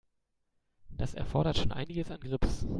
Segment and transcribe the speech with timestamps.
[0.89, 2.65] Das erfordert schon einiges an Grips.